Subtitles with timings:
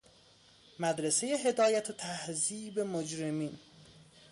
[0.79, 3.59] مدرسه هدایت و تهذیب مجرمین